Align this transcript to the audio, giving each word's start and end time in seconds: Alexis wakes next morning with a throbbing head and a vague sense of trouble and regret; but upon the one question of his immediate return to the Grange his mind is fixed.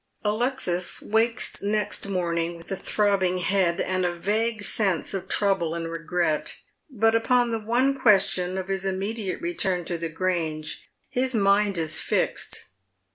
Alexis 0.23 0.99
wakes 0.99 1.61
next 1.61 2.07
morning 2.09 2.57
with 2.57 2.71
a 2.71 2.75
throbbing 2.75 3.37
head 3.37 3.79
and 3.79 4.03
a 4.03 4.11
vague 4.11 4.63
sense 4.63 5.13
of 5.13 5.27
trouble 5.27 5.75
and 5.75 5.91
regret; 5.91 6.55
but 6.89 7.13
upon 7.13 7.51
the 7.51 7.59
one 7.59 7.93
question 7.93 8.57
of 8.57 8.67
his 8.67 8.83
immediate 8.83 9.39
return 9.41 9.85
to 9.85 9.99
the 9.99 10.09
Grange 10.09 10.89
his 11.07 11.35
mind 11.35 11.77
is 11.77 11.99
fixed. 11.99 12.69